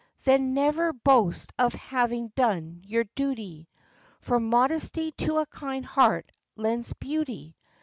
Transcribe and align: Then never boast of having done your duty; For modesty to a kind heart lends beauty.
Then 0.23 0.55
never 0.55 0.93
boast 0.93 1.53
of 1.59 1.73
having 1.75 2.29
done 2.29 2.81
your 2.87 3.03
duty; 3.13 3.67
For 4.19 4.39
modesty 4.39 5.11
to 5.19 5.37
a 5.37 5.45
kind 5.45 5.85
heart 5.85 6.31
lends 6.55 6.91
beauty. 6.93 7.55